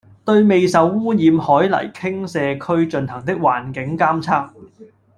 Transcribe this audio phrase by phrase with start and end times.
[0.25, 4.49] 對未受污染海泥傾卸區進行的環境監測